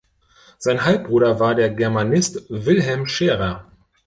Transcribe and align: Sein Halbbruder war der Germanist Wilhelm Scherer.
Sein 0.57 0.83
Halbbruder 0.83 1.39
war 1.39 1.53
der 1.53 1.69
Germanist 1.69 2.45
Wilhelm 2.49 3.05
Scherer. 3.05 3.67